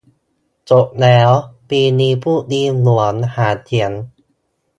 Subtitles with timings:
[0.69, 1.29] จบแล้ว
[1.69, 3.91] ปีนี้พูดดีเหมือนหาเสียง